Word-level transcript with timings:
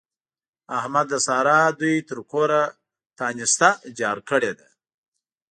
احمد 0.79 1.05
د 1.11 1.15
سارا 1.27 1.59
دوی 1.79 1.95
تر 2.09 2.17
کوره 2.31 2.63
تانسته 3.19 3.69
جار 3.97 4.17
کړې 4.29 4.51
ده. 4.59 4.67